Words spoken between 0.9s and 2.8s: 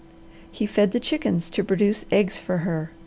the chickens to produce eggs for